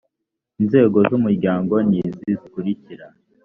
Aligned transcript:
inzego 0.61 0.97
z’umuryango 1.07 1.73
ni 1.89 1.97
izi 2.07 2.29
zikurikira 2.39 3.05